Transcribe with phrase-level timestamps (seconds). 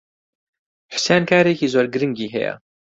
[0.93, 2.53] حوسێن کارێکی زۆر گرنگی ھەیە.